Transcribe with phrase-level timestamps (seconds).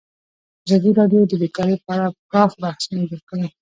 [0.65, 3.47] ازادي راډیو د بیکاري په اړه پراخ بحثونه جوړ کړي.